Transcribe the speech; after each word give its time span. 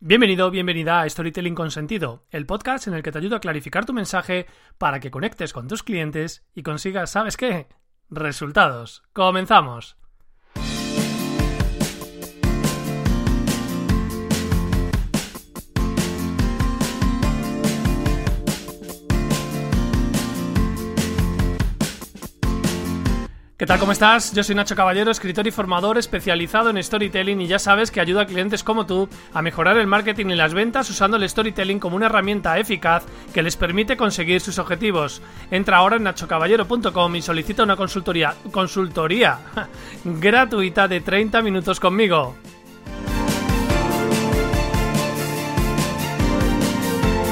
Bienvenido, 0.00 0.52
bienvenida 0.52 1.00
a 1.00 1.10
Storytelling 1.10 1.56
con 1.56 1.72
Sentido, 1.72 2.24
el 2.30 2.46
podcast 2.46 2.86
en 2.86 2.94
el 2.94 3.02
que 3.02 3.10
te 3.10 3.18
ayudo 3.18 3.34
a 3.34 3.40
clarificar 3.40 3.84
tu 3.84 3.92
mensaje 3.92 4.46
para 4.78 5.00
que 5.00 5.10
conectes 5.10 5.52
con 5.52 5.66
tus 5.66 5.82
clientes 5.82 6.46
y 6.54 6.62
consigas, 6.62 7.10
¿sabes 7.10 7.36
qué? 7.36 7.66
Resultados. 8.08 9.02
Comenzamos. 9.12 9.96
¿Qué 23.58 23.66
tal? 23.66 23.80
¿Cómo 23.80 23.90
estás? 23.90 24.32
Yo 24.32 24.44
soy 24.44 24.54
Nacho 24.54 24.76
Caballero, 24.76 25.10
escritor 25.10 25.44
y 25.48 25.50
formador 25.50 25.98
especializado 25.98 26.70
en 26.70 26.80
storytelling 26.80 27.40
y 27.40 27.48
ya 27.48 27.58
sabes 27.58 27.90
que 27.90 28.00
ayuda 28.00 28.22
a 28.22 28.26
clientes 28.26 28.62
como 28.62 28.86
tú 28.86 29.08
a 29.34 29.42
mejorar 29.42 29.76
el 29.78 29.88
marketing 29.88 30.26
y 30.26 30.36
las 30.36 30.54
ventas 30.54 30.88
usando 30.90 31.16
el 31.16 31.28
storytelling 31.28 31.80
como 31.80 31.96
una 31.96 32.06
herramienta 32.06 32.56
eficaz 32.60 33.04
que 33.34 33.42
les 33.42 33.56
permite 33.56 33.96
conseguir 33.96 34.40
sus 34.40 34.60
objetivos. 34.60 35.20
Entra 35.50 35.78
ahora 35.78 35.96
en 35.96 36.04
nachocaballero.com 36.04 37.16
y 37.16 37.20
solicita 37.20 37.64
una 37.64 37.74
consultoría, 37.74 38.32
consultoría 38.52 39.40
gratuita 40.04 40.86
de 40.86 41.00
30 41.00 41.42
minutos 41.42 41.80
conmigo. 41.80 42.36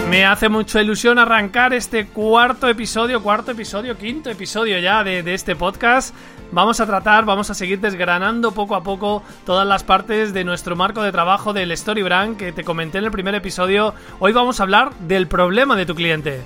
Me 0.08 0.24
hace 0.24 0.48
mucha 0.48 0.80
ilusión 0.80 1.18
arrancar 1.18 1.74
este 1.74 2.06
cuarto 2.06 2.68
episodio, 2.68 3.22
cuarto 3.24 3.50
episodio, 3.50 3.98
quinto 3.98 4.30
episodio 4.30 4.78
ya 4.78 5.02
de, 5.02 5.24
de, 5.24 5.34
este 5.34 5.56
podcast. 5.56 6.14
Vamos 6.52 6.78
a 6.78 6.86
tratar, 6.86 7.24
vamos 7.24 7.50
a 7.50 7.54
seguir 7.54 7.80
desgranando 7.80 8.52
poco 8.52 8.76
a 8.76 8.84
poco 8.84 9.24
todas 9.44 9.66
las 9.66 9.82
partes 9.82 10.32
de 10.32 10.44
nuestro 10.44 10.76
marco 10.76 11.02
de 11.02 11.10
trabajo 11.10 11.52
del 11.52 11.76
StoryBrand 11.76 12.36
que 12.36 12.52
te 12.52 12.62
comenté 12.62 12.98
en 12.98 13.04
el 13.04 13.10
primer 13.10 13.34
episodio. 13.34 13.94
Hoy 14.20 14.32
vamos 14.32 14.60
a 14.60 14.62
hablar 14.62 14.94
del 15.00 15.26
problema 15.26 15.74
de 15.74 15.86
tu 15.86 15.96
cliente. 15.96 16.40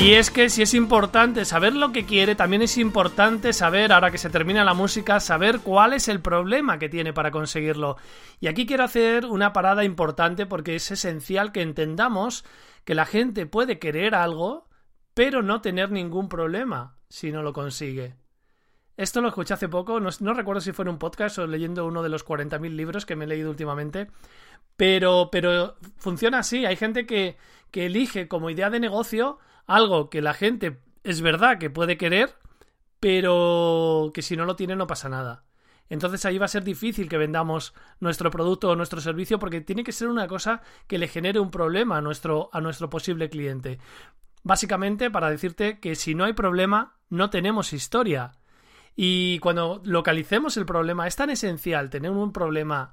Y 0.00 0.14
es 0.14 0.30
que 0.30 0.50
si 0.50 0.60
es 0.60 0.74
importante 0.74 1.44
saber 1.44 1.74
lo 1.74 1.92
que 1.92 2.04
quiere, 2.04 2.34
también 2.34 2.60
es 2.62 2.76
importante 2.76 3.52
saber, 3.52 3.92
ahora 3.92 4.10
que 4.10 4.18
se 4.18 4.28
termina 4.28 4.62
la 4.62 4.74
música, 4.74 5.18
saber 5.18 5.60
cuál 5.60 5.94
es 5.94 6.08
el 6.08 6.20
problema 6.20 6.78
que 6.78 6.90
tiene 6.90 7.12
para 7.12 7.30
conseguirlo. 7.30 7.96
Y 8.38 8.48
aquí 8.48 8.66
quiero 8.66 8.84
hacer 8.84 9.24
una 9.24 9.52
parada 9.52 9.82
importante 9.82 10.44
porque 10.44 10.74
es 10.74 10.90
esencial 10.90 11.52
que 11.52 11.62
entendamos 11.62 12.44
que 12.84 12.94
la 12.94 13.06
gente 13.06 13.46
puede 13.46 13.78
querer 13.78 14.14
algo, 14.14 14.68
pero 15.14 15.42
no 15.42 15.62
tener 15.62 15.90
ningún 15.90 16.28
problema 16.28 16.98
si 17.08 17.32
no 17.32 17.42
lo 17.42 17.52
consigue. 17.52 18.16
Esto 18.96 19.20
lo 19.20 19.28
escuché 19.28 19.54
hace 19.54 19.68
poco, 19.68 20.00
no, 20.00 20.34
recuerdo 20.34 20.60
si 20.60 20.72
fue 20.72 20.84
en 20.84 20.90
un 20.90 20.98
podcast 20.98 21.38
o 21.38 21.46
leyendo 21.46 21.86
uno 21.86 22.02
de 22.02 22.08
los 22.08 22.26
40.000 22.26 22.76
libros 22.76 23.06
que 23.06 23.16
me 23.16 23.24
he 23.24 23.28
leído 23.28 23.50
últimamente, 23.50 24.08
pero, 24.76 25.30
pero 25.32 25.76
funciona 25.96 26.40
así. 26.40 26.66
Hay 26.66 26.76
gente 26.76 27.06
que, 27.06 27.36
que 27.70 27.86
elige 27.86 28.28
como 28.28 28.50
idea 28.50 28.70
de 28.70 28.80
negocio 28.80 29.38
algo 29.66 30.10
que 30.10 30.22
la 30.22 30.34
gente 30.34 30.80
es 31.02 31.20
verdad 31.20 31.58
que 31.58 31.70
puede 31.70 31.96
querer, 31.96 32.34
pero 33.00 34.10
que 34.14 34.22
si 34.22 34.36
no 34.36 34.44
lo 34.46 34.56
tiene 34.56 34.76
no 34.76 34.86
pasa 34.86 35.08
nada. 35.08 35.44
Entonces 35.90 36.24
ahí 36.24 36.38
va 36.38 36.46
a 36.46 36.48
ser 36.48 36.64
difícil 36.64 37.08
que 37.08 37.18
vendamos 37.18 37.74
nuestro 38.00 38.30
producto 38.30 38.70
o 38.70 38.76
nuestro 38.76 39.00
servicio 39.00 39.38
porque 39.38 39.60
tiene 39.60 39.84
que 39.84 39.92
ser 39.92 40.08
una 40.08 40.26
cosa 40.26 40.62
que 40.86 40.98
le 40.98 41.08
genere 41.08 41.40
un 41.40 41.50
problema 41.50 41.98
a 41.98 42.00
nuestro, 42.00 42.48
a 42.52 42.60
nuestro 42.60 42.88
posible 42.88 43.28
cliente. 43.28 43.78
Básicamente 44.42 45.10
para 45.10 45.30
decirte 45.30 45.78
que 45.80 45.94
si 45.94 46.14
no 46.14 46.24
hay 46.24 46.32
problema, 46.32 46.96
no 47.10 47.30
tenemos 47.30 47.72
historia. 47.72 48.32
Y 48.96 49.38
cuando 49.40 49.82
localicemos 49.84 50.56
el 50.56 50.64
problema, 50.64 51.06
es 51.06 51.16
tan 51.16 51.30
esencial 51.30 51.90
tener 51.90 52.10
un 52.10 52.32
problema 52.32 52.92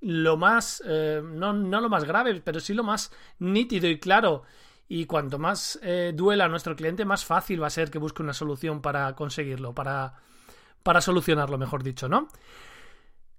lo 0.00 0.36
más, 0.36 0.82
eh, 0.86 1.22
no, 1.24 1.52
no 1.52 1.80
lo 1.80 1.88
más 1.88 2.04
grave, 2.04 2.40
pero 2.44 2.60
sí 2.60 2.74
lo 2.74 2.82
más 2.82 3.12
nítido 3.38 3.88
y 3.88 3.98
claro 3.98 4.42
y 4.88 5.06
cuanto 5.06 5.38
más 5.38 5.78
eh, 5.82 6.12
duela 6.14 6.48
nuestro 6.48 6.76
cliente, 6.76 7.04
más 7.04 7.24
fácil 7.24 7.62
va 7.62 7.68
a 7.68 7.70
ser 7.70 7.90
que 7.90 7.98
busque 7.98 8.22
una 8.22 8.34
solución 8.34 8.82
para 8.82 9.14
conseguirlo, 9.14 9.74
para, 9.74 10.14
para 10.82 11.00
solucionarlo, 11.00 11.58
mejor 11.58 11.82
dicho, 11.82 12.08
¿no? 12.08 12.28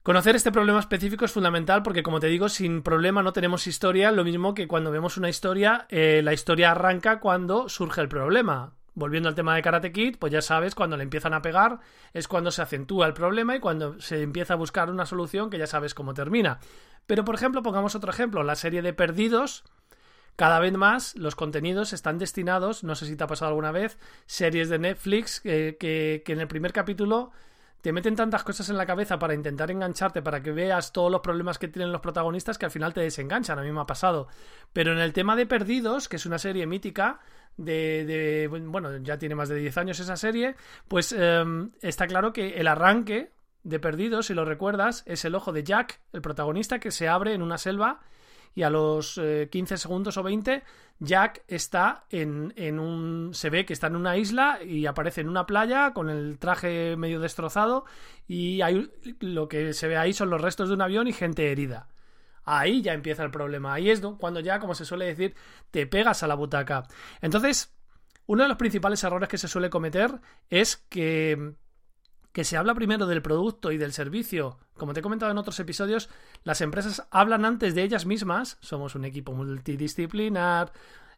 Conocer 0.05 0.35
este 0.35 0.51
problema 0.51 0.79
específico 0.79 1.25
es 1.25 1.31
fundamental 1.31 1.81
porque, 1.81 2.03
como 2.03 2.19
te 2.19 2.27
digo, 2.27 2.47
sin 2.47 2.83
problema 2.83 3.23
no 3.23 3.33
tenemos 3.33 3.65
historia, 3.65 4.11
lo 4.11 4.23
mismo 4.23 4.53
que 4.53 4.67
cuando 4.67 4.91
vemos 4.91 5.17
una 5.17 5.29
historia, 5.29 5.87
eh, 5.89 6.21
la 6.23 6.31
historia 6.31 6.71
arranca 6.71 7.19
cuando 7.19 7.69
surge 7.69 8.01
el 8.01 8.07
problema. 8.07 8.73
Volviendo 8.93 9.29
al 9.29 9.35
tema 9.35 9.55
de 9.55 9.63
Karate 9.63 9.91
Kid, 9.91 10.17
pues 10.19 10.31
ya 10.31 10.43
sabes, 10.43 10.75
cuando 10.75 10.95
le 10.95 11.01
empiezan 11.01 11.33
a 11.33 11.41
pegar 11.41 11.79
es 12.13 12.27
cuando 12.27 12.51
se 12.51 12.61
acentúa 12.61 13.07
el 13.07 13.13
problema 13.13 13.55
y 13.55 13.59
cuando 13.59 13.99
se 13.99 14.21
empieza 14.21 14.53
a 14.53 14.57
buscar 14.57 14.91
una 14.91 15.07
solución 15.07 15.49
que 15.49 15.57
ya 15.57 15.67
sabes 15.67 15.95
cómo 15.95 16.13
termina. 16.13 16.59
Pero, 17.07 17.25
por 17.25 17.33
ejemplo, 17.33 17.63
pongamos 17.63 17.95
otro 17.95 18.11
ejemplo, 18.11 18.43
la 18.43 18.55
serie 18.55 18.83
de 18.83 18.93
Perdidos, 18.93 19.63
cada 20.35 20.59
vez 20.59 20.73
más 20.73 21.15
los 21.15 21.35
contenidos 21.35 21.93
están 21.93 22.17
destinados, 22.17 22.83
no 22.83 22.95
sé 22.95 23.05
si 23.05 23.15
te 23.15 23.23
ha 23.23 23.27
pasado 23.27 23.49
alguna 23.49 23.71
vez, 23.71 23.97
series 24.25 24.69
de 24.69 24.79
Netflix 24.79 25.39
que, 25.39 25.77
que, 25.79 26.23
en 26.33 26.39
el 26.39 26.47
primer 26.47 26.73
capítulo 26.73 27.31
te 27.81 27.93
meten 27.93 28.15
tantas 28.15 28.43
cosas 28.43 28.67
en 28.69 28.77
la 28.77 28.87
cabeza 28.87 29.19
para 29.19 29.35
intentar 29.35 29.69
engancharte, 29.69 30.23
para 30.23 30.41
que 30.41 30.51
veas 30.51 30.91
todos 30.91 31.11
los 31.11 31.21
problemas 31.21 31.59
que 31.59 31.67
tienen 31.67 31.91
los 31.91 32.01
protagonistas 32.01 32.57
que 32.57 32.65
al 32.65 32.71
final 32.71 32.95
te 32.95 33.01
desenganchan. 33.01 33.59
A 33.59 33.61
mí 33.61 33.71
me 33.71 33.79
ha 33.79 33.85
pasado. 33.85 34.27
Pero 34.73 34.91
en 34.91 34.97
el 34.97 35.13
tema 35.13 35.35
de 35.35 35.45
Perdidos, 35.45 36.09
que 36.09 36.15
es 36.15 36.25
una 36.25 36.39
serie 36.39 36.65
mítica, 36.65 37.19
de, 37.57 38.03
de 38.05 38.47
bueno, 38.47 38.97
ya 38.97 39.19
tiene 39.19 39.35
más 39.35 39.49
de 39.49 39.57
10 39.57 39.77
años 39.77 39.99
esa 39.99 40.17
serie, 40.17 40.55
pues 40.87 41.11
em, 41.11 41.73
está 41.79 42.07
claro 42.07 42.33
que 42.33 42.55
el 42.55 42.67
arranque 42.67 43.31
de 43.61 43.79
Perdidos, 43.79 44.25
si 44.25 44.33
lo 44.33 44.45
recuerdas, 44.45 45.03
es 45.05 45.23
el 45.23 45.35
ojo 45.35 45.51
de 45.51 45.63
Jack, 45.63 45.99
el 46.11 46.23
protagonista, 46.23 46.79
que 46.79 46.89
se 46.89 47.07
abre 47.07 47.35
en 47.35 47.43
una 47.43 47.59
selva 47.59 48.01
y 48.55 48.63
a 48.63 48.69
los 48.69 49.19
15 49.51 49.73
eh, 49.73 49.77
segundos 49.77 50.17
o 50.17 50.23
20 50.23 50.63
Jack 50.99 51.43
está 51.47 52.05
en, 52.09 52.53
en, 52.55 52.79
un... 52.79 53.33
se 53.33 53.49
ve 53.49 53.65
que 53.65 53.73
está 53.73 53.87
en 53.87 53.97
una 53.97 54.17
isla 54.17 54.59
y 54.63 54.85
aparece 54.85 55.21
en 55.21 55.29
una 55.29 55.45
playa 55.45 55.93
con 55.93 56.09
el 56.09 56.39
traje 56.39 56.95
medio 56.95 57.19
destrozado 57.19 57.85
y 58.27 58.61
hay, 58.61 58.89
lo 59.19 59.49
que 59.49 59.73
se 59.73 59.87
ve 59.87 59.97
ahí 59.97 60.13
son 60.13 60.29
los 60.29 60.41
restos 60.41 60.69
de 60.69 60.75
un 60.75 60.81
avión 60.81 61.07
y 61.07 61.13
gente 61.13 61.51
herida. 61.51 61.89
Ahí 62.45 62.81
ya 62.81 62.93
empieza 62.93 63.23
el 63.23 63.31
problema. 63.31 63.73
Ahí 63.73 63.89
es 63.89 64.01
cuando 64.19 64.39
ya, 64.39 64.59
como 64.59 64.75
se 64.75 64.85
suele 64.85 65.05
decir, 65.05 65.35
te 65.71 65.87
pegas 65.87 66.23
a 66.23 66.27
la 66.27 66.35
butaca. 66.35 66.83
Entonces, 67.19 67.75
uno 68.27 68.43
de 68.43 68.49
los 68.49 68.57
principales 68.57 69.03
errores 69.03 69.27
que 69.27 69.37
se 69.37 69.47
suele 69.47 69.69
cometer 69.69 70.19
es 70.49 70.77
que 70.77 71.55
que 72.35 72.43
se 72.43 72.57
habla 72.57 72.75
primero 72.75 73.05
del 73.05 73.21
producto 73.21 73.71
y 73.71 73.77
del 73.77 73.93
servicio. 73.93 74.59
Como 74.73 74.93
te 74.93 74.99
he 74.99 75.03
comentado 75.03 75.31
en 75.31 75.37
otros 75.37 75.57
episodios, 75.61 76.09
las 76.43 76.59
empresas 76.59 77.07
hablan 77.09 77.45
antes 77.45 77.75
de 77.75 77.83
ellas 77.83 78.05
mismas. 78.05 78.57
Somos 78.59 78.93
un 78.95 79.05
equipo 79.05 79.31
multidisciplinar, 79.31 80.73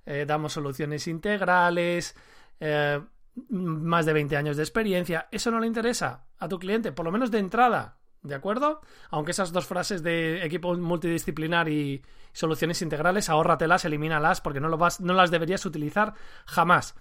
eh, 0.05 0.25
damos 0.27 0.53
soluciones 0.53 1.07
integrales, 1.07 2.15
eh, 2.59 3.01
más 3.49 4.05
de 4.05 4.13
20 4.13 4.37
años 4.37 4.57
de 4.57 4.63
experiencia. 4.63 5.27
Eso 5.31 5.49
no 5.49 5.59
le 5.59 5.65
interesa 5.65 6.27
a 6.37 6.47
tu 6.47 6.59
cliente, 6.59 6.91
por 6.91 7.05
lo 7.05 7.11
menos 7.11 7.31
de 7.31 7.39
entrada. 7.39 7.97
¿De 8.21 8.35
acuerdo? 8.35 8.81
Aunque 9.09 9.31
esas 9.31 9.51
dos 9.51 9.65
frases 9.65 10.03
de 10.03 10.45
equipo 10.45 10.77
multidisciplinar 10.77 11.67
y 11.67 12.03
soluciones 12.31 12.83
integrales, 12.83 13.27
ahórratelas, 13.27 13.85
elimínalas, 13.85 14.39
porque 14.39 14.59
no, 14.59 14.69
lo 14.69 14.77
vas, 14.77 15.01
no 15.01 15.15
las 15.15 15.31
deberías 15.31 15.65
utilizar 15.65 16.13
jamás. 16.45 16.93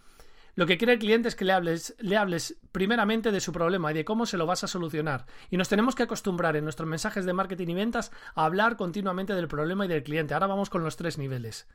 Lo 0.56 0.64
que 0.66 0.78
quiere 0.78 0.94
el 0.94 0.98
cliente 0.98 1.28
es 1.28 1.36
que 1.36 1.44
le 1.44 1.52
hables, 1.52 1.94
le 1.98 2.16
hables 2.16 2.58
primeramente 2.72 3.30
de 3.30 3.40
su 3.40 3.52
problema 3.52 3.90
y 3.90 3.94
de 3.94 4.06
cómo 4.06 4.24
se 4.24 4.38
lo 4.38 4.46
vas 4.46 4.64
a 4.64 4.68
solucionar. 4.68 5.26
Y 5.50 5.58
nos 5.58 5.68
tenemos 5.68 5.94
que 5.94 6.04
acostumbrar 6.04 6.56
en 6.56 6.64
nuestros 6.64 6.88
mensajes 6.88 7.26
de 7.26 7.34
marketing 7.34 7.68
y 7.68 7.74
ventas 7.74 8.10
a 8.34 8.46
hablar 8.46 8.76
continuamente 8.76 9.34
del 9.34 9.48
problema 9.48 9.84
y 9.84 9.88
del 9.88 10.02
cliente. 10.02 10.32
Ahora 10.32 10.46
vamos 10.46 10.70
con 10.70 10.82
los 10.82 10.96
tres 10.96 11.18
niveles. 11.18 11.68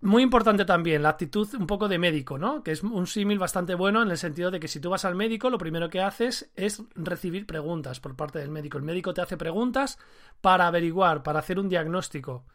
Muy 0.00 0.22
importante 0.22 0.64
también 0.64 1.02
la 1.02 1.10
actitud 1.10 1.46
un 1.54 1.66
poco 1.66 1.86
de 1.86 1.98
médico, 1.98 2.38
¿no? 2.38 2.62
Que 2.62 2.72
es 2.72 2.82
un 2.82 3.06
símil 3.06 3.38
bastante 3.38 3.74
bueno 3.74 4.02
en 4.02 4.10
el 4.10 4.16
sentido 4.16 4.50
de 4.50 4.58
que 4.58 4.66
si 4.66 4.80
tú 4.80 4.88
vas 4.88 5.04
al 5.04 5.14
médico, 5.14 5.50
lo 5.50 5.58
primero 5.58 5.90
que 5.90 6.00
haces 6.00 6.50
es 6.56 6.82
recibir 6.94 7.46
preguntas 7.46 8.00
por 8.00 8.16
parte 8.16 8.38
del 8.38 8.50
médico. 8.50 8.78
El 8.78 8.84
médico 8.84 9.12
te 9.12 9.20
hace 9.20 9.36
preguntas 9.36 9.98
para 10.40 10.66
averiguar, 10.66 11.22
para 11.22 11.40
hacer 11.40 11.58
un 11.58 11.68
diagnóstico. 11.68 12.46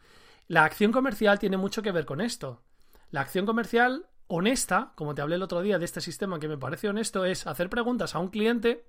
La 0.47 0.65
acción 0.65 0.91
comercial 0.91 1.37
tiene 1.37 1.57
mucho 1.57 1.83
que 1.83 1.91
ver 1.91 2.05
con 2.05 2.21
esto. 2.21 2.63
La 3.11 3.21
acción 3.21 3.45
comercial 3.45 4.07
honesta, 4.27 4.91
como 4.95 5.15
te 5.15 5.21
hablé 5.21 5.35
el 5.35 5.43
otro 5.43 5.61
día 5.61 5.79
de 5.79 5.85
este 5.85 6.01
sistema 6.01 6.39
que 6.39 6.47
me 6.47 6.57
parece 6.57 6.89
honesto, 6.89 7.25
es 7.25 7.47
hacer 7.47 7.69
preguntas 7.69 8.15
a 8.15 8.19
un 8.19 8.29
cliente 8.29 8.85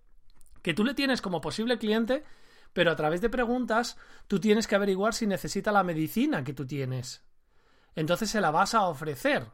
que 0.63 0.75
tú 0.75 0.85
le 0.85 0.95
tienes 0.95 1.23
como 1.23 1.41
posible 1.41 1.79
cliente, 1.79 2.25
pero 2.73 2.91
a 2.91 2.97
través 2.97 3.21
de 3.21 3.31
preguntas 3.31 3.97
tú 4.27 4.41
tienes 4.41 4.67
que 4.67 4.75
averiguar 4.75 5.15
si 5.15 5.27
necesita 5.27 5.73
la 5.73 5.85
medicina 5.85 6.45
que 6.45 6.53
tú 6.53 6.67
tienes. 6.67 7.25
Entonces 7.95 8.31
se 8.31 8.41
la 8.41 8.51
vas 8.51 8.75
a 8.75 8.89
ofrecer. 8.89 9.47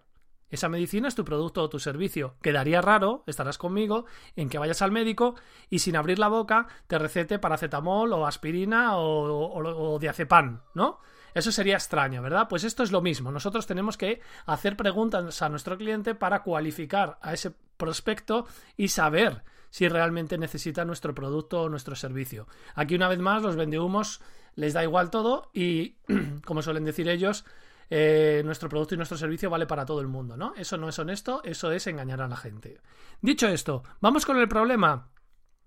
Esa 0.51 0.69
medicina 0.69 1.09
es 1.09 1.15
tu 1.15 1.25
producto 1.25 1.63
o 1.63 1.69
tu 1.69 1.81
servicio. 1.81 2.37
Quedaría 2.41 2.81
raro, 2.81 3.25
estarás 3.27 3.59
conmigo, 3.59 4.07
en 4.37 4.49
que 4.49 4.59
vayas 4.59 4.83
al 4.83 4.93
médico 4.93 5.35
y 5.71 5.81
sin 5.81 5.97
abrir 5.97 6.19
la 6.19 6.29
boca 6.29 6.69
te 6.87 6.99
recete 6.99 7.39
paracetamol 7.39 8.13
o 8.13 8.27
aspirina 8.27 8.97
o, 8.97 9.95
o, 9.95 9.99
diazepam, 9.99 10.61
¿no? 10.75 11.01
Eso 11.35 11.53
sería 11.53 11.75
extraño, 11.75 12.23
¿verdad? 12.23 12.47
Pues 12.49 12.65
esto 12.65 12.83
es 12.83 12.93
lo 12.93 13.03
mismo. 13.03 13.33
Nosotros 13.33 13.67
tenemos 13.67 13.97
que 13.97 14.21
hacer 14.47 14.77
preguntas 14.77 15.43
a 15.43 15.49
nuestro 15.49 15.77
cliente 15.77 16.15
para 16.15 16.43
cualificar 16.43 17.19
a 17.21 17.35
ese 17.35 17.53
prospecto 17.77 18.47
y 18.77 18.89
saber 18.89 19.43
si 19.71 19.89
realmente 19.89 20.39
necesita 20.39 20.85
nuestro 20.85 21.15
producto 21.15 21.63
o 21.63 21.69
nuestro 21.69 21.97
servicio. 21.97 22.47
Aquí 22.77 22.95
una 22.95 23.09
vez 23.09 23.19
más 23.19 23.43
los 23.43 23.57
vendehumos 23.57 24.21
les 24.55 24.73
da 24.73 24.85
igual 24.85 25.11
todo 25.11 25.51
y, 25.53 25.97
como 26.47 26.63
suelen 26.63 26.85
decir 26.85 27.09
ellos, 27.09 27.45
eh, 27.91 28.43
nuestro 28.45 28.69
producto 28.69 28.95
y 28.95 28.97
nuestro 28.97 29.19
servicio 29.19 29.51
vale 29.51 29.67
para 29.67 29.85
todo 29.85 30.01
el 30.01 30.07
mundo, 30.07 30.37
¿no? 30.37 30.55
Eso 30.57 30.77
no 30.79 30.89
es 30.89 30.99
honesto, 30.99 31.43
eso 31.45 31.73
es 31.73 31.87
engañar 31.89 32.23
a 32.23 32.29
la 32.29 32.37
gente. 32.37 32.81
Dicho 33.21 33.49
esto, 33.49 33.83
vamos 34.01 34.25
con 34.25 34.39
el 34.39 34.49
problema. 34.49 35.09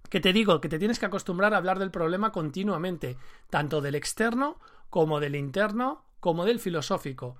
Que 0.10 0.22
te 0.22 0.32
digo 0.32 0.62
que 0.62 0.70
te 0.70 0.80
tienes 0.80 1.00
que 1.00 1.06
acostumbrar 1.06 1.54
a 1.54 1.58
hablar 1.58 1.80
del 1.80 1.92
problema 1.92 2.32
continuamente, 2.32 3.18
tanto 3.50 3.82
del 3.82 3.96
externo 3.96 4.58
como 4.90 5.20
del 5.20 5.36
interno, 5.36 6.06
como 6.20 6.46
del 6.46 6.60
filosófico. 6.60 7.38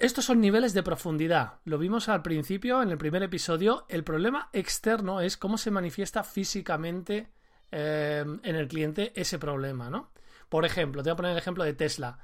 Estos 0.00 0.24
son 0.24 0.40
niveles 0.40 0.72
de 0.72 0.82
profundidad. 0.82 1.54
Lo 1.64 1.78
vimos 1.78 2.08
al 2.08 2.22
principio, 2.22 2.80
en 2.82 2.90
el 2.90 2.98
primer 2.98 3.22
episodio. 3.22 3.86
El 3.88 4.04
problema 4.04 4.48
externo 4.52 5.20
es 5.20 5.36
cómo 5.36 5.58
se 5.58 5.72
manifiesta 5.72 6.22
físicamente 6.22 7.32
eh, 7.72 8.24
en 8.42 8.54
el 8.54 8.68
cliente 8.68 9.12
ese 9.20 9.38
problema, 9.38 9.90
¿no? 9.90 10.12
Por 10.48 10.64
ejemplo, 10.64 11.02
te 11.02 11.10
voy 11.10 11.14
a 11.14 11.16
poner 11.16 11.32
el 11.32 11.38
ejemplo 11.38 11.64
de 11.64 11.74
Tesla 11.74 12.18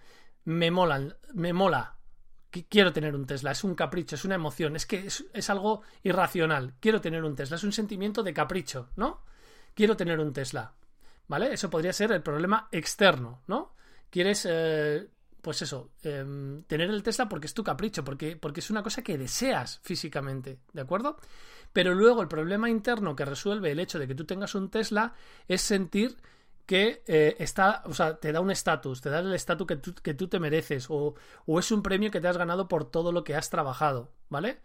me 0.45 0.71
molan, 0.71 1.17
me 1.35 1.53
mola. 1.53 1.97
Quiero 2.69 2.93
tener 2.93 3.15
un 3.15 3.27
Tesla, 3.27 3.53
es 3.53 3.63
un 3.63 3.77
capricho, 3.77 4.17
es 4.17 4.25
una 4.25 4.35
emoción, 4.35 4.75
es 4.75 4.85
que 4.85 5.07
es, 5.07 5.51
algo 5.51 5.83
irracional. 6.03 6.75
Quiero 6.81 7.01
tener 7.01 7.23
un 7.23 7.37
Tesla, 7.37 7.57
es 7.57 7.63
un 7.63 7.73
sentimiento 7.73 8.25
de 8.25 8.35
capricho, 8.35 8.89
¿no? 8.97 9.23
Quiero 9.75 9.97
tener 9.97 10.19
un 10.19 10.33
Tesla, 10.33 10.75
¿vale? 11.29 11.53
Eso 11.53 11.71
podría 11.71 11.93
ser 11.93 12.11
el 12.11 12.23
problema 12.23 12.69
externo, 12.73 13.43
¿no? 13.47 13.75
Quieres, 14.11 14.47
eh, 14.49 15.09
pues 15.41 15.63
eso, 15.63 15.91
em, 16.03 16.63
tener 16.65 16.91
el 16.91 17.03
Tesla 17.03 17.29
porque 17.29 17.47
es 17.47 17.55
tu 17.55 17.65
capricho, 17.65 18.05
porque, 18.05 18.37
porque 18.37 18.61
es 18.61 18.71
una 18.71 18.83
cosa 18.83 19.03
que 19.03 19.17
deseas 19.17 19.81
físicamente, 19.83 20.59
¿de 20.73 20.81
acuerdo? 20.81 21.17
Pero 21.73 21.95
luego 21.95 22.21
el 22.23 22.29
problema 22.29 22.69
interno 22.69 23.15
que 23.15 23.25
resuelve 23.25 23.71
el 23.71 23.81
hecho 23.81 23.99
de 23.99 24.09
que 24.09 24.15
tú 24.15 24.25
tengas 24.25 24.55
un 24.55 24.71
Tesla 24.71 25.15
es 25.47 25.63
sentir 25.63 26.17
que 26.67 27.03
eh, 27.07 27.37
está, 27.39 27.83
o 27.87 27.95
sea, 27.95 28.17
te 28.19 28.33
da 28.33 28.41
un 28.41 28.51
estatus, 28.51 29.01
te 29.01 29.11
da 29.11 29.21
el 29.21 29.35
estatus 29.35 29.67
que 29.67 29.77
tú, 29.77 29.95
que 29.95 30.15
tú 30.15 30.29
te 30.29 30.39
mereces, 30.39 30.87
o, 30.89 31.15
o, 31.47 31.59
es 31.59 31.71
un 31.73 31.83
premio 31.83 32.11
que 32.11 32.21
te 32.21 32.29
has 32.29 32.37
ganado 32.37 32.69
por 32.69 32.89
todo 32.89 33.11
lo 33.11 33.25
que 33.25 33.35
has 33.35 33.51
trabajado, 33.51 34.13
¿vale? 34.29 34.61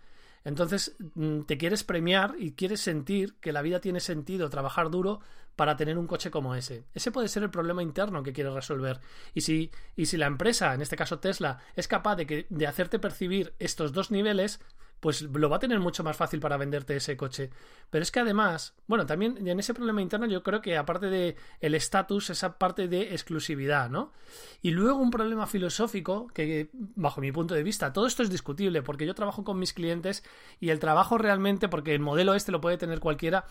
Entonces 0.45 0.95
mm, 1.15 1.41
te 1.41 1.57
quieres 1.57 1.83
premiar 1.83 2.35
y 2.39 2.53
quieres 2.53 2.79
sentir 2.79 3.35
que 3.41 3.51
la 3.51 3.61
vida 3.61 3.81
tiene 3.81 3.99
sentido, 3.99 4.49
trabajar 4.49 4.89
duro 4.89 5.19
para 5.55 5.75
tener 5.75 5.97
un 5.97 6.07
coche 6.07 6.31
como 6.31 6.55
ese. 6.55 6.85
Ese 6.93 7.11
puede 7.11 7.27
ser 7.27 7.43
el 7.43 7.49
problema 7.49 7.81
interno 7.81 8.23
que 8.23 8.33
quieres 8.33 8.53
resolver. 8.53 9.01
Y 9.33 9.41
si, 9.41 9.71
y 9.95 10.05
si 10.05 10.17
la 10.17 10.27
empresa, 10.27 10.73
en 10.73 10.81
este 10.81 10.95
caso 10.95 11.19
Tesla, 11.19 11.59
es 11.75 11.87
capaz 11.87 12.15
de, 12.15 12.27
que, 12.27 12.45
de 12.49 12.67
hacerte 12.67 12.99
percibir 12.99 13.53
estos 13.59 13.91
dos 13.91 14.11
niveles, 14.11 14.59
pues 14.99 15.21
lo 15.21 15.49
va 15.49 15.57
a 15.57 15.59
tener 15.59 15.79
mucho 15.79 16.03
más 16.03 16.17
fácil 16.17 16.39
para 16.39 16.57
venderte 16.57 16.95
ese 16.95 17.15
coche. 17.15 17.49
Pero 17.89 18.03
es 18.03 18.11
que 18.11 18.19
además, 18.19 18.73
bueno, 18.87 19.05
también 19.05 19.47
en 19.47 19.59
ese 19.59 19.73
problema 19.73 20.01
interno 20.01 20.25
yo 20.25 20.43
creo 20.43 20.61
que 20.61 20.77
aparte 20.77 21.07
de 21.07 21.35
el 21.59 21.75
estatus, 21.75 22.29
esa 22.29 22.57
parte 22.57 22.87
de 22.87 23.13
exclusividad, 23.13 23.89
¿no? 23.89 24.13
Y 24.61 24.71
luego 24.71 24.99
un 24.99 25.11
problema 25.11 25.47
filosófico 25.47 26.27
que 26.33 26.69
bajo 26.73 27.21
mi 27.21 27.31
punto 27.31 27.53
de 27.53 27.63
vista, 27.63 27.93
todo 27.93 28.07
esto 28.07 28.23
es 28.23 28.29
discutible 28.29 28.81
porque 28.81 29.05
yo 29.05 29.13
trabajo 29.13 29.43
con 29.43 29.59
mis 29.59 29.73
clientes 29.73 30.23
y 30.59 30.69
el 30.69 30.79
trabajo 30.79 31.17
realmente, 31.17 31.69
porque 31.69 31.93
el 31.93 31.99
modelo 31.99 32.33
este 32.33 32.51
lo 32.51 32.61
puede 32.61 32.77
tener 32.77 32.99
cualquiera, 32.99 33.45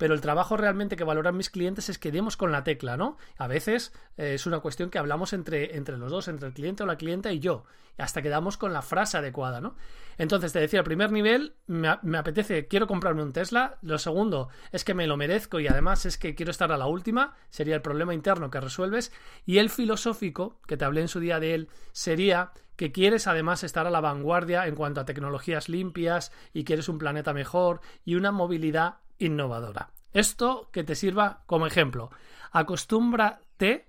pero 0.00 0.14
el 0.14 0.22
trabajo 0.22 0.56
realmente 0.56 0.96
que 0.96 1.04
valoran 1.04 1.36
mis 1.36 1.50
clientes 1.50 1.90
es 1.90 1.98
que 1.98 2.10
demos 2.10 2.38
con 2.38 2.50
la 2.50 2.64
tecla, 2.64 2.96
¿no? 2.96 3.18
A 3.36 3.46
veces 3.46 3.92
eh, 4.16 4.32
es 4.32 4.46
una 4.46 4.60
cuestión 4.60 4.88
que 4.88 4.98
hablamos 4.98 5.34
entre, 5.34 5.76
entre 5.76 5.98
los 5.98 6.10
dos, 6.10 6.26
entre 6.28 6.48
el 6.48 6.54
cliente 6.54 6.82
o 6.82 6.86
la 6.86 6.96
clienta 6.96 7.32
y 7.32 7.38
yo, 7.38 7.64
hasta 7.98 8.22
que 8.22 8.30
damos 8.30 8.56
con 8.56 8.72
la 8.72 8.80
frase 8.80 9.18
adecuada, 9.18 9.60
¿no? 9.60 9.76
Entonces 10.16 10.54
te 10.54 10.58
decía, 10.58 10.78
el 10.78 10.86
primer 10.86 11.12
nivel, 11.12 11.52
me, 11.66 11.98
me 12.00 12.16
apetece, 12.16 12.66
quiero 12.66 12.86
comprarme 12.86 13.22
un 13.22 13.34
Tesla, 13.34 13.76
lo 13.82 13.98
segundo 13.98 14.48
es 14.72 14.84
que 14.84 14.94
me 14.94 15.06
lo 15.06 15.18
merezco 15.18 15.60
y 15.60 15.68
además 15.68 16.06
es 16.06 16.16
que 16.16 16.34
quiero 16.34 16.50
estar 16.50 16.72
a 16.72 16.78
la 16.78 16.86
última, 16.86 17.34
sería 17.50 17.74
el 17.74 17.82
problema 17.82 18.14
interno 18.14 18.50
que 18.50 18.58
resuelves, 18.58 19.12
y 19.44 19.58
el 19.58 19.68
filosófico, 19.68 20.62
que 20.66 20.78
te 20.78 20.86
hablé 20.86 21.02
en 21.02 21.08
su 21.08 21.20
día 21.20 21.40
de 21.40 21.52
él, 21.52 21.68
sería 21.92 22.52
que 22.76 22.90
quieres 22.90 23.26
además 23.26 23.64
estar 23.64 23.86
a 23.86 23.90
la 23.90 24.00
vanguardia 24.00 24.66
en 24.66 24.76
cuanto 24.76 25.02
a 25.02 25.04
tecnologías 25.04 25.68
limpias 25.68 26.32
y 26.54 26.64
quieres 26.64 26.88
un 26.88 26.96
planeta 26.96 27.34
mejor 27.34 27.82
y 28.06 28.14
una 28.14 28.32
movilidad 28.32 28.94
innovadora. 29.20 29.90
Esto 30.12 30.68
que 30.72 30.82
te 30.82 30.96
sirva 30.96 31.42
como 31.46 31.66
ejemplo. 31.66 32.10
Acostúmbrate 32.50 33.86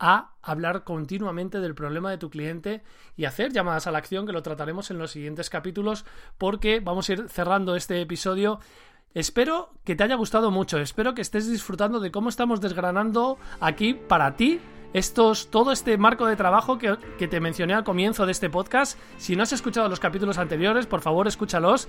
a 0.00 0.32
hablar 0.42 0.82
continuamente 0.82 1.60
del 1.60 1.74
problema 1.74 2.10
de 2.10 2.18
tu 2.18 2.30
cliente 2.30 2.82
y 3.16 3.26
hacer 3.26 3.52
llamadas 3.52 3.86
a 3.86 3.92
la 3.92 3.98
acción 3.98 4.26
que 4.26 4.32
lo 4.32 4.42
trataremos 4.42 4.90
en 4.90 4.98
los 4.98 5.12
siguientes 5.12 5.50
capítulos 5.50 6.06
porque 6.38 6.80
vamos 6.80 7.08
a 7.08 7.12
ir 7.12 7.28
cerrando 7.28 7.76
este 7.76 8.00
episodio 8.00 8.58
Espero 9.12 9.72
que 9.84 9.96
te 9.96 10.04
haya 10.04 10.14
gustado 10.14 10.52
mucho, 10.52 10.78
espero 10.78 11.14
que 11.14 11.22
estés 11.22 11.50
disfrutando 11.50 11.98
de 11.98 12.12
cómo 12.12 12.28
estamos 12.28 12.60
desgranando 12.60 13.38
aquí 13.58 13.92
para 13.94 14.36
ti 14.36 14.60
estos, 14.92 15.50
todo 15.50 15.72
este 15.72 15.96
marco 15.98 16.26
de 16.26 16.36
trabajo 16.36 16.78
que, 16.78 16.96
te 17.28 17.40
mencioné 17.40 17.74
al 17.74 17.84
comienzo 17.84 18.26
de 18.26 18.32
este 18.32 18.50
podcast. 18.50 18.98
Si 19.18 19.36
no 19.36 19.42
has 19.42 19.52
escuchado 19.52 19.88
los 19.88 20.00
capítulos 20.00 20.38
anteriores, 20.38 20.86
por 20.86 21.00
favor 21.00 21.28
escúchalos. 21.28 21.88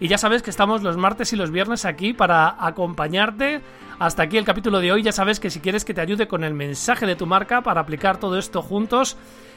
Y 0.00 0.08
ya 0.08 0.18
sabes 0.18 0.42
que 0.42 0.50
estamos 0.50 0.82
los 0.82 0.96
martes 0.96 1.32
y 1.32 1.36
los 1.36 1.50
viernes 1.50 1.84
aquí 1.84 2.12
para 2.12 2.56
acompañarte. 2.64 3.60
Hasta 3.98 4.24
aquí 4.24 4.36
el 4.36 4.44
capítulo 4.44 4.80
de 4.80 4.92
hoy. 4.92 5.02
Ya 5.02 5.12
sabes 5.12 5.40
que 5.40 5.50
si 5.50 5.60
quieres 5.60 5.84
que 5.84 5.94
te 5.94 6.00
ayude 6.00 6.28
con 6.28 6.44
el 6.44 6.54
mensaje 6.54 7.06
de 7.06 7.16
tu 7.16 7.26
marca 7.26 7.62
para 7.62 7.80
aplicar 7.80 8.18
todo 8.18 8.38
esto 8.38 8.62
juntos 8.62 9.16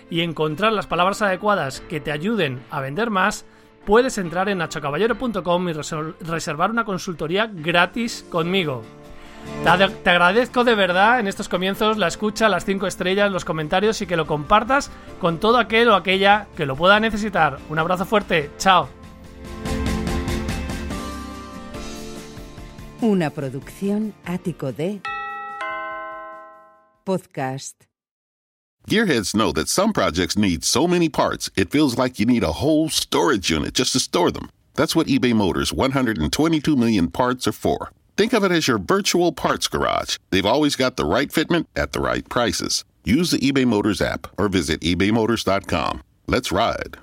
y 0.09 0.21
encontrar 0.21 0.71
las 0.71 0.88
palabras 0.88 1.21
adecuadas 1.21 1.81
que 1.81 2.00
te 2.00 2.12
ayuden 2.12 2.63
a 2.69 2.80
vender 2.80 3.09
más, 3.09 3.45
puedes 3.86 4.18
entrar 4.18 4.50
en 4.50 4.59
nachocaballero.com 4.59 5.69
y 5.69 5.74
reservar 5.74 6.71
una 6.71 6.86
consultoría 6.86 7.50
gratis 7.51 8.25
conmigo. 8.30 8.83
Te, 10.03 10.09
agradezco 10.12 10.63
de 10.63 10.75
verdad 10.75 11.19
en 11.19 11.27
estos 11.27 11.50
comienzos 11.50 11.97
la 11.97 12.07
escucha, 12.07 12.50
las 12.50 12.65
cinco 12.65 12.86
estrellas, 12.86 13.31
los 13.31 13.44
comentarios 13.44 14.00
y 14.01 14.06
que 14.06 14.15
lo 14.15 14.27
compartas 14.27 14.91
con 15.20 15.39
todo 15.39 15.58
aquel 15.58 15.89
o 15.89 15.96
aquella 15.96 16.48
que 16.55 16.67
lo 16.67 16.75
pueda 16.75 17.00
necesitar. 17.00 17.58
Un 17.70 17.79
abrazo 17.79 18.05
fuerte, 18.05 18.51
chao. 18.60 18.88
Una 23.01 23.31
producción 23.31 24.13
ático 24.24 24.72
de 24.72 25.01
podcast. 27.03 27.86
Gearheads 28.88 29.34
know 29.34 29.51
that 29.51 29.67
some 29.67 29.93
projects 29.93 30.38
need 30.38 30.63
so 30.63 30.88
many 30.88 31.10
parts, 31.10 31.50
it 31.55 31.72
feels 31.72 31.98
like 31.98 32.20
you 32.20 32.27
need 32.27 32.43
a 32.43 32.62
whole 32.62 32.88
storage 32.88 33.50
unit 33.50 33.74
just 33.74 33.93
to 33.93 34.00
store 34.00 34.31
them. 34.31 34.50
That's 34.75 34.96
what 34.96 35.08
eBay 35.08 35.34
Motors 35.34 35.74
122 35.74 36.75
million 36.75 37.10
parts 37.10 37.48
are 37.48 37.51
for. 37.51 37.89
Think 38.17 38.34
of 38.34 38.43
it 38.43 38.51
as 38.51 38.67
your 38.67 38.77
virtual 38.77 39.31
parts 39.34 39.67
garage. 39.67 40.17
They've 40.29 40.45
always 40.45 40.75
got 40.75 40.95
the 40.95 41.05
right 41.05 41.29
fitment 41.29 41.67
at 41.75 41.91
the 41.91 42.00
right 42.00 42.27
prices. 42.29 42.86
Use 43.03 43.31
the 43.31 43.38
eBay 43.38 43.65
Motors 43.65 44.01
app 44.01 44.27
or 44.39 44.48
visit 44.48 44.81
ebaymotors.com. 44.81 46.01
Let's 46.27 46.51
ride. 46.51 46.98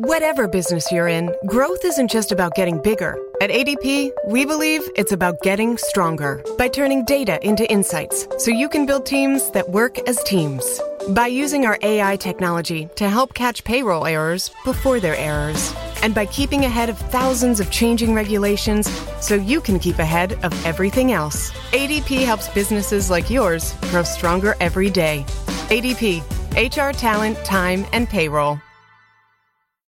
Whatever 0.00 0.46
business 0.46 0.92
you're 0.92 1.08
in, 1.08 1.34
growth 1.46 1.84
isn't 1.84 2.08
just 2.08 2.30
about 2.30 2.54
getting 2.54 2.80
bigger. 2.80 3.18
At 3.42 3.50
ADP, 3.50 4.12
we 4.28 4.46
believe 4.46 4.88
it's 4.94 5.10
about 5.10 5.42
getting 5.42 5.76
stronger 5.76 6.42
by 6.56 6.68
turning 6.68 7.04
data 7.04 7.44
into 7.46 7.70
insights 7.70 8.28
so 8.38 8.52
you 8.52 8.68
can 8.68 8.86
build 8.86 9.06
teams 9.06 9.50
that 9.50 9.68
work 9.68 9.98
as 10.08 10.22
teams. 10.22 10.80
By 11.10 11.26
using 11.26 11.66
our 11.66 11.78
AI 11.82 12.16
technology 12.16 12.88
to 12.94 13.08
help 13.08 13.34
catch 13.34 13.64
payroll 13.64 14.06
errors 14.06 14.52
before 14.64 15.00
they're 15.00 15.16
errors 15.16 15.74
and 16.02 16.14
by 16.14 16.26
keeping 16.26 16.64
ahead 16.64 16.88
of 16.88 16.98
thousands 16.98 17.60
of 17.60 17.70
changing 17.70 18.14
regulations 18.14 18.88
so 19.20 19.34
you 19.34 19.60
can 19.60 19.78
keep 19.78 19.98
ahead 19.98 20.32
of 20.44 20.66
everything 20.66 21.12
else. 21.12 21.50
ADP 21.72 22.24
helps 22.24 22.48
businesses 22.48 23.10
like 23.10 23.30
yours 23.30 23.74
grow 23.90 24.02
stronger 24.02 24.54
every 24.60 24.90
day. 24.90 25.24
ADP, 25.68 26.22
HR 26.54 26.96
talent, 26.96 27.36
time, 27.44 27.86
and 27.92 28.08
payroll. 28.08 28.60